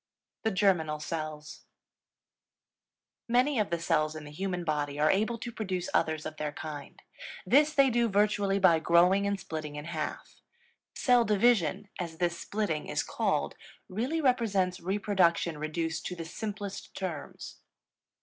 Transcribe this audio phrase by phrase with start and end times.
[0.41, 1.61] THE GERMINAL CELLS.
[3.27, 6.51] Many of the cells in the human body are able to produce others of their
[6.53, 7.03] kind.
[7.45, 10.37] This they do virtually by growing and splitting in half;
[10.95, 13.53] cell division, as this splitting is called,
[13.87, 17.57] really represents reproduction reduced to the simplest terms.